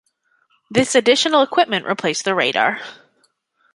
[0.71, 2.79] This additional equipment replaced the radar.